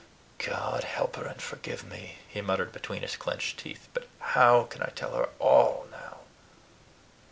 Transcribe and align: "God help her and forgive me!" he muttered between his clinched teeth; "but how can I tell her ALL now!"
"God 0.39 0.83
help 0.83 1.15
her 1.17 1.27
and 1.27 1.39
forgive 1.39 1.83
me!" 1.83 2.17
he 2.27 2.41
muttered 2.41 2.71
between 2.71 3.03
his 3.03 3.15
clinched 3.15 3.59
teeth; 3.59 3.87
"but 3.93 4.07
how 4.17 4.63
can 4.63 4.81
I 4.81 4.91
tell 4.95 5.13
her 5.15 5.29
ALL 5.39 5.85
now!" 5.91 6.21